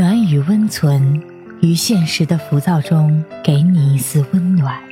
[0.00, 1.22] 暖与温存，
[1.60, 4.82] 于现实的浮躁中给你一丝温暖。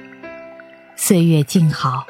[0.96, 2.04] 岁月静好，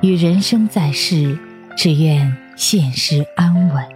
[0.00, 1.38] 与人生在世，
[1.76, 3.86] 只愿现实安稳。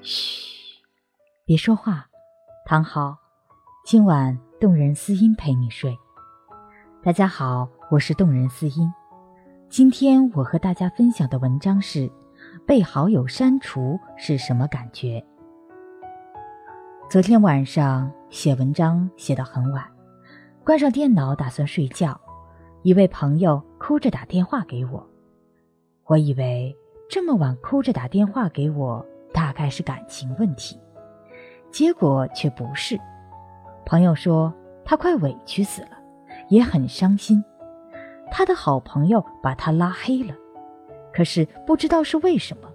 [0.00, 0.80] 嘘，
[1.44, 2.06] 别说话，
[2.64, 3.18] 躺好，
[3.84, 5.94] 今晚动人思音陪你睡。
[7.04, 8.90] 大家好，我是动人思音。
[9.68, 12.10] 今天我和大家分享的文章是。
[12.64, 15.22] 被好友删除是什么感觉？
[17.10, 19.84] 昨天晚上写文章写到很晚，
[20.64, 22.18] 关上电脑打算睡觉，
[22.82, 25.04] 一位朋友哭着打电话给我。
[26.06, 26.74] 我以为
[27.10, 29.04] 这么晚哭着打电话给我，
[29.34, 30.78] 大概是感情问题，
[31.72, 32.98] 结果却不是。
[33.84, 34.54] 朋友说
[34.84, 35.98] 他快委屈死了，
[36.48, 37.42] 也很伤心，
[38.30, 40.32] 他的好朋友把他拉黑了。
[41.12, 42.68] 可是不知道是为什么，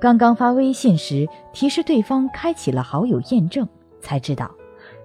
[0.00, 3.68] 刚刚发微信时提示对方开启了好友验证，
[4.00, 4.50] 才知道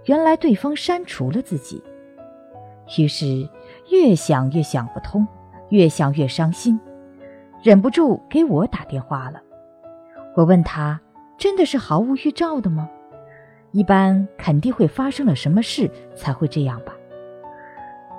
[0.05, 1.83] 原来对方删除了自己。
[2.97, 3.49] 于是
[3.89, 5.27] 越想越想不通，
[5.69, 6.80] 越想越伤心，
[7.61, 9.41] 忍不住给我打电话了。
[10.36, 11.02] 我问他
[11.38, 12.89] ：“真的是毫无预兆的吗？
[13.71, 16.93] 一般肯定会发生了什么事才会这样吧？”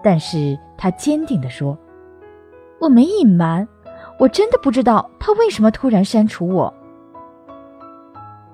[0.03, 1.79] 但是他坚定地说
[2.81, 3.67] ：“我没隐瞒。”
[4.19, 6.73] 我真的不知道他为什么突然删除我。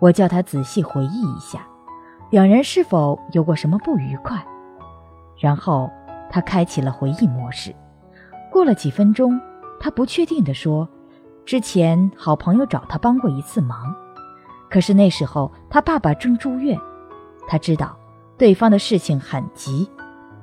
[0.01, 1.65] 我叫他仔细回忆一下，
[2.31, 4.45] 两人是否有过什么不愉快。
[5.39, 5.89] 然后
[6.29, 7.73] 他开启了回忆模式。
[8.51, 9.41] 过了几分钟，
[9.79, 10.89] 他不确定地说
[11.47, 13.95] ：“之前好朋友找他帮过一次忙，
[14.69, 16.77] 可是那时候他爸爸正住院。
[17.47, 17.97] 他知道
[18.37, 19.89] 对方的事情很急，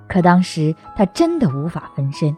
[0.08, 2.36] 可当时他真的无法分身，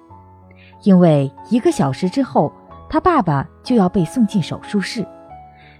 [0.84, 2.52] 因为一个小时之后。”
[2.92, 5.08] 他爸爸就要被送进手术室，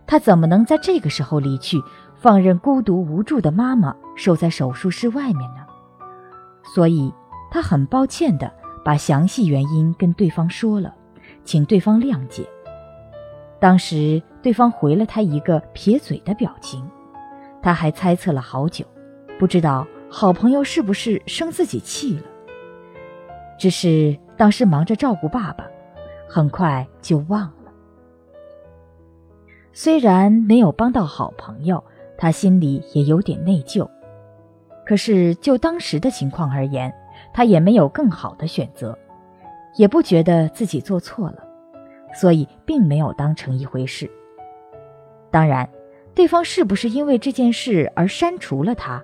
[0.08, 1.78] 他怎么能在这个时候离去，
[2.16, 5.68] 放任孤独无助的妈妈守在手术室外面呢？
[6.64, 7.14] 所以，
[7.52, 8.50] 他很抱歉的
[8.86, 10.96] 把详细原因跟对方说了，
[11.44, 12.48] 请对方谅解。
[13.60, 16.90] 当时，对方回了他一个撇嘴的表情，
[17.62, 18.86] 他还猜测了好久，
[19.38, 22.24] 不知道好朋友是不是生自己气了。
[23.60, 25.66] 只是当时忙着照顾爸爸。
[26.34, 27.74] 很快就忘了。
[29.74, 31.84] 虽然没有帮到好朋友，
[32.18, 33.86] 他心里也有点内疚。
[34.86, 36.94] 可是就当时的情况而言，
[37.34, 38.98] 他也没有更好的选择，
[39.76, 41.46] 也不觉得自己做错了，
[42.14, 44.10] 所以并没有当成一回事。
[45.30, 45.70] 当然，
[46.16, 49.04] 对方是不是因为这件事而删除了他，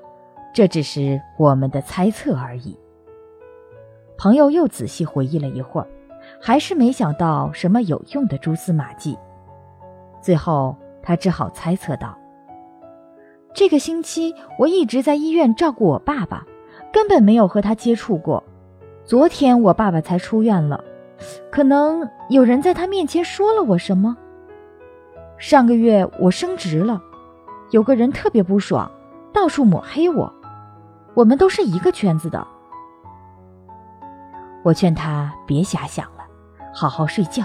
[0.53, 2.79] 这只是我们的猜测而已。
[4.17, 5.87] 朋友又仔细回忆了一会儿。
[6.39, 9.17] 还是没想到什么有用的蛛丝马迹，
[10.21, 12.17] 最后他只好猜测道
[13.53, 16.45] ：“这个星期我一直在医院照顾我爸爸，
[16.93, 18.43] 根本没有和他接触过。
[19.03, 20.83] 昨天我爸爸才出院了，
[21.51, 24.15] 可能有人在他面前说了我什么。
[25.37, 27.01] 上个月我升职了，
[27.71, 28.89] 有个人特别不爽，
[29.33, 30.31] 到处抹黑我。
[31.13, 32.45] 我们都是一个圈子的。”
[34.63, 36.05] 我劝他别瞎想。
[36.79, 37.43] 好好睡觉，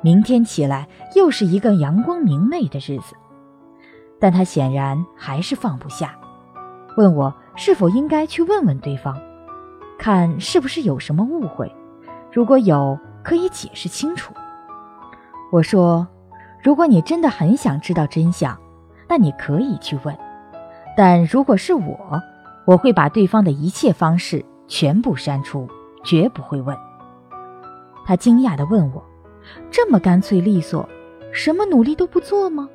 [0.00, 3.14] 明天起来又是一个阳光明媚的日子。
[4.18, 6.18] 但他显然还是放不下，
[6.96, 9.16] 问我是否应该去问问对方，
[9.96, 11.72] 看是不是有什么误会，
[12.32, 14.34] 如果有，可以解释清楚。
[15.52, 16.04] 我说，
[16.60, 18.58] 如果你真的很想知道真相，
[19.08, 20.18] 那你可以去问。
[20.96, 22.20] 但如果是我，
[22.66, 25.68] 我会把对方的一切方式全部删除，
[26.02, 26.76] 绝不会问。
[28.08, 29.04] 他惊讶地问我
[29.70, 30.88] ：“这么干脆利索，
[31.30, 32.66] 什么努力都不做吗？”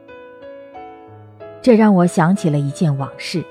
[1.59, 3.44] 这让我想起了一件往事。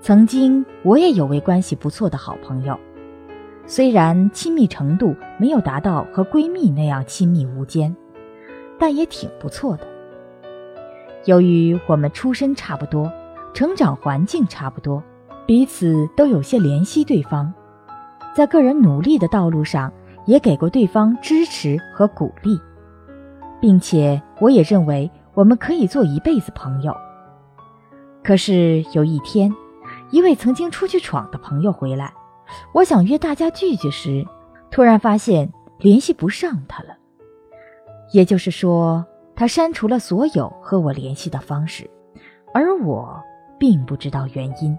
[0.00, 2.78] 曾经我也有位关系不错的好朋友，
[3.66, 7.96] 虽然亲密程度没有达到和闺蜜那样亲密无间，
[8.78, 9.84] 但也挺不错的。
[11.24, 13.12] 由于我们出身差不多，
[13.52, 15.02] 成长环境差不多，
[15.46, 17.52] 彼此都有些怜惜对方，
[18.36, 19.92] 在个人努力的道路上。
[20.28, 22.60] 也给过对方支持和鼓励，
[23.62, 26.94] 并且我也认为我们可以做一辈子朋友。
[28.22, 29.50] 可是有一天，
[30.10, 32.12] 一位曾经出去闯的朋友回来，
[32.74, 34.22] 我想约大家聚聚时，
[34.70, 36.90] 突然发现联系不上他了。
[38.12, 39.02] 也就是说，
[39.34, 41.88] 他删除了所有和我联系的方式，
[42.52, 43.18] 而我
[43.58, 44.78] 并不知道原因。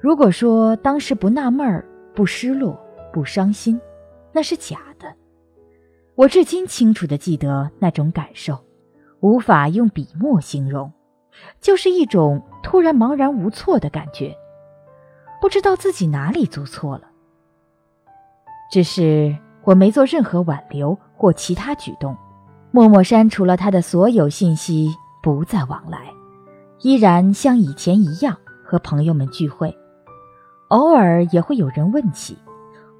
[0.00, 1.84] 如果说当时不纳闷儿、
[2.14, 2.80] 不失落、
[3.12, 3.78] 不伤心，
[4.36, 5.14] 那是假的。
[6.14, 8.58] 我至今清楚的记得那种感受，
[9.20, 10.92] 无法用笔墨形容，
[11.58, 14.36] 就是一种突然茫然无措的感觉，
[15.40, 17.08] 不知道自己哪里做错了。
[18.70, 19.34] 只是
[19.64, 22.14] 我没做任何挽留或其他举动，
[22.70, 26.12] 默默删除了他的所有信息，不再往来，
[26.82, 29.74] 依然像以前一样和朋友们聚会，
[30.68, 32.36] 偶尔也会有人问起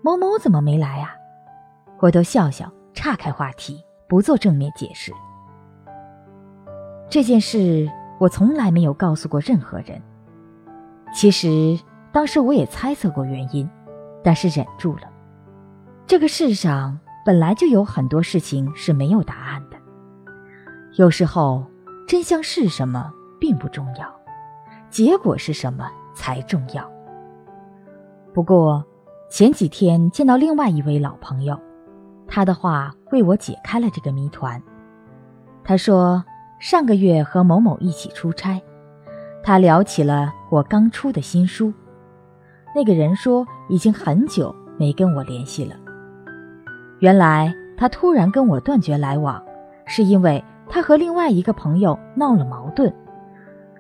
[0.03, 1.11] 某某怎么没来啊，
[2.01, 2.71] 我都笑笑。
[2.95, 5.13] 岔开话题，不做正面解释。
[7.11, 7.87] 这件事
[8.19, 10.01] 我从来没有告诉过任何人。
[11.13, 11.79] 其实
[12.11, 13.69] 当时我也猜测过原因，
[14.25, 15.03] 但是忍住了。
[16.07, 19.77] 这个世上本来就有很多事情是没有答案的。
[20.95, 21.67] 有时候
[22.09, 24.11] 真相是什么并不重要，
[24.89, 26.91] 结果是什么才重要。
[28.33, 28.83] 不过
[29.29, 31.61] 前几天见到另外一位老朋友。
[32.37, 34.63] 他的话为我解开了这个谜团。
[35.65, 36.23] 他说，
[36.61, 38.61] 上个月和某某一起出差，
[39.43, 41.73] 他聊起了我刚出的新书。
[42.75, 45.75] 那个人说，已经很久没跟我联系了。
[46.99, 49.43] 原来他突然跟我断绝来往，
[49.87, 52.95] 是因为他和另外一个朋友闹了矛盾，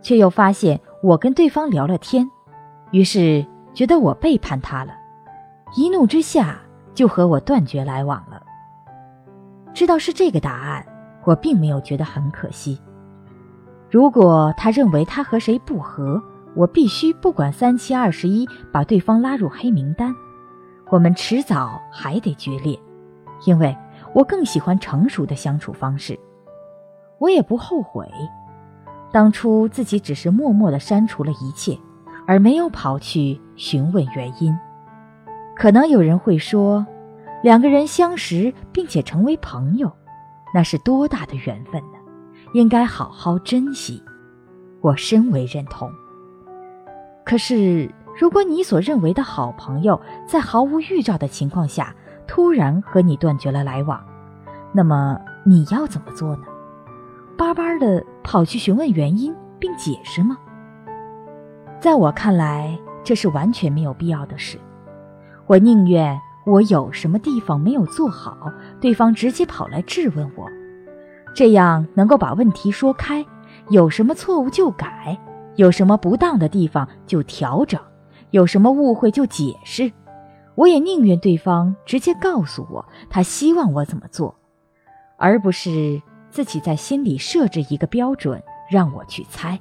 [0.00, 2.26] 却又发现我跟对方聊了天，
[2.91, 3.44] 于是
[3.75, 4.94] 觉得我背叛他了，
[5.75, 6.58] 一怒之下。
[6.94, 8.35] 就和我断绝来往了。
[9.76, 10.87] 知道是这个答案，
[11.26, 12.81] 我并没有觉得很可惜。
[13.90, 16.19] 如果他认为他和谁不和，
[16.55, 20.14] 我必须不管三七二十一把对方拉入黑名单，
[20.88, 22.81] 我们迟早还得决裂，
[23.44, 23.76] 因为
[24.14, 26.19] 我更喜欢成熟的相处方式。
[27.19, 28.08] 我也不后悔，
[29.12, 31.79] 当初自己只是默默的删除了一切，
[32.26, 34.58] 而没有跑去询问原因。
[35.55, 36.87] 可能有人会说，
[37.46, 39.88] 两个人相识并且成为朋友，
[40.52, 41.98] 那是多大的缘分呢？
[42.54, 44.02] 应该好好珍惜。
[44.81, 45.88] 我深为认同。
[47.25, 47.88] 可是，
[48.19, 51.94] 如果你所认为的好朋友在毫无预兆的情况下
[52.26, 54.04] 突然和你断绝了来往，
[54.72, 56.43] 那么你要怎么做呢？
[57.38, 60.37] 巴巴的跑去询问原因并解释吗？
[61.78, 64.58] 在我看来，这是完全没有必要的事。
[65.46, 70.46] 我宁愿我有什么地方没有做好，对方直接跑来质问我，
[71.34, 73.26] 这样能够把问题说开，
[73.69, 75.19] 有什么错误就改，
[75.56, 77.81] 有什么不当的地方就调整，
[78.31, 79.93] 有什么误会就解释。
[80.54, 84.32] 我也宁愿对方直接告诉我他希望我怎么做，
[85.16, 86.00] 而不是
[86.31, 88.40] 自己在心里设置一个标准
[88.70, 89.60] 让我去猜。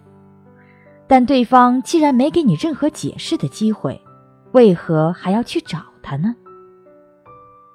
[1.08, 4.00] 但对方既然没给你任何解释的机会。
[4.52, 6.34] 为何还要去找他呢？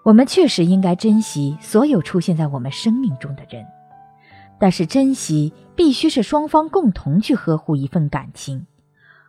[0.03, 3.67] 我们确实应该珍惜所有出现在我们生命中的人，
[4.59, 8.67] 但是珍惜必须是双方共同去呵护一份感情，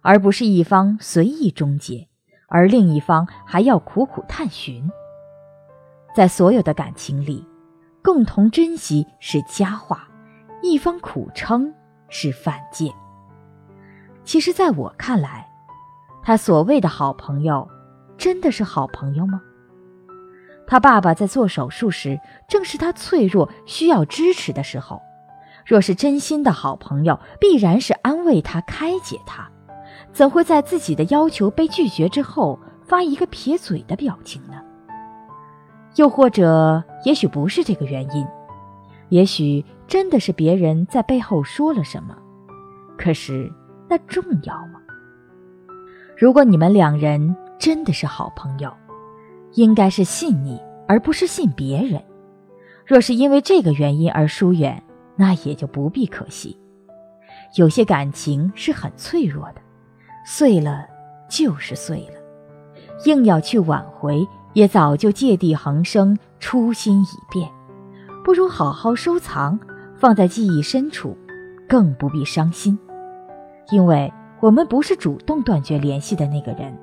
[0.02, 2.08] 而不是一方随意终结，
[2.48, 4.90] 而另一方还要苦苦探寻。
[6.16, 7.46] 在所有的感情里，
[8.02, 10.08] 共同珍惜是佳话，
[10.62, 11.74] 一方苦撑
[12.10, 12.94] 是犯贱。
[14.24, 15.48] 其实，在我看来。
[16.24, 17.68] 他所谓的好朋友，
[18.16, 19.42] 真的是好朋友吗？
[20.72, 25.02] 他爸爸在做手术时，正是他脆弱需要支持的时候。
[25.66, 29.52] 若是真心的好朋友，必然是安慰他、开解他，
[30.14, 34.62] 怎会在自己的要求被拒绝之后发一个撇嘴的表情呢？
[35.98, 38.26] 又或者，也许不是这个原因，
[39.10, 42.16] 也许真的是别人在背后说了什么。
[42.98, 43.52] 可是，
[43.90, 44.80] 那重要吗？
[46.18, 48.74] 如果你们两人真的是好朋友，
[49.54, 52.02] 应该是信你，而不是信别人。
[52.86, 54.82] 若是因为这个原因而疏远，
[55.16, 56.58] 那也就不必可惜。
[57.56, 59.62] 有些感情是很脆弱的，
[60.26, 60.86] 碎了
[61.30, 62.20] 就是碎了，
[63.06, 67.50] 硬要去挽回，也早就芥蒂横生，初心已变。
[68.24, 69.60] 不如好好收藏，
[69.96, 71.18] 放在记忆深处，
[71.68, 72.78] 更不必伤心，
[73.72, 74.12] 因为。
[74.42, 76.76] 我们不是主动断绝联系的那个人，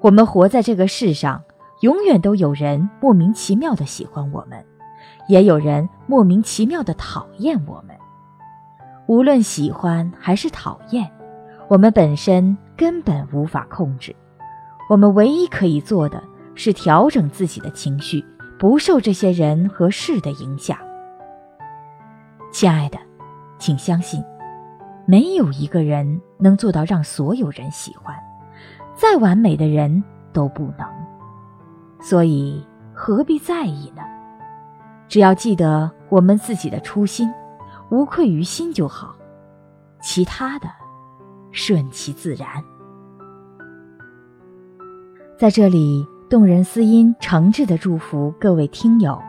[0.00, 1.44] 我们活在这个世上，
[1.82, 4.64] 永远都有人莫名其妙的喜欢我们，
[5.26, 7.96] 也有人莫名其妙的讨厌我们。
[9.08, 11.10] 无论喜欢还是讨厌，
[11.66, 14.14] 我们本身根本无法控制。
[14.88, 16.22] 我们唯一可以做的
[16.54, 18.24] 是调整自己的情绪，
[18.60, 20.78] 不受这些人和事的影响。
[22.52, 22.98] 亲爱的，
[23.58, 24.22] 请相信。
[25.04, 28.14] 没有一个人能做到让所有人喜欢，
[28.94, 30.86] 再完美的人都不能。
[32.02, 34.02] 所以何必在意呢？
[35.08, 37.30] 只要记得我们自己的初心，
[37.90, 39.14] 无愧于心就好，
[40.02, 40.66] 其他的
[41.52, 42.48] 顺其自然。
[45.38, 49.20] 在这里，动人思音诚挚的祝福各位听友，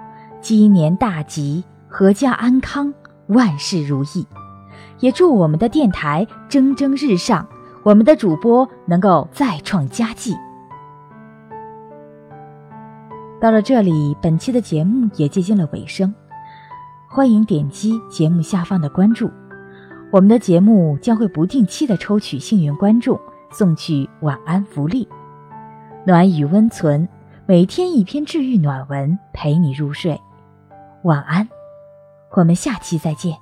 [0.42, 2.94] 鸡年大吉，阖家安康，
[3.27, 4.25] 万事如意。
[5.00, 7.46] 也祝我们的电台蒸蒸日上，
[7.84, 10.36] 我们的主播能够再创佳绩。
[13.44, 16.16] 到了这里，本期的节目也接近了尾声，
[17.10, 19.30] 欢迎点击节目下方的关注，
[20.14, 23.20] 我们的节目将会不定期的抽取幸运观众
[23.52, 25.06] 送去晚安福利，
[26.06, 27.06] 暖与温存，
[27.46, 30.18] 每天一篇治愈暖文陪你入睡，
[31.04, 31.46] 晚安，
[32.38, 33.36] 我们下期再见。